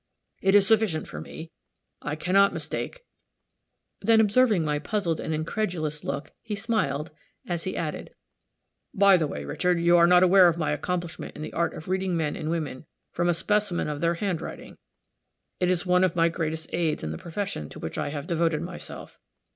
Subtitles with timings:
[0.41, 1.51] It is sufficient for me;
[2.01, 3.01] I can not mistake,"
[4.01, 7.11] then, observing my puzzled and incredulous look, he smiled,
[7.47, 8.09] as he added,
[8.95, 11.87] "By the way, Richard, you are not aware of my accomplishment in the art of
[11.87, 14.79] reading men and women from a specimen of their handwriting.
[15.59, 18.63] It is one of my greatest aids in the profession to which I have devoted
[18.63, 19.19] myself.